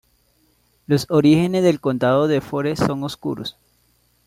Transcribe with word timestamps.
Los 0.87 1.05
orígenes 1.11 1.63
del 1.63 1.79
condado 1.79 2.27
de 2.27 2.41
Forez 2.41 2.79
son 2.79 3.03
oscuros. 3.03 3.55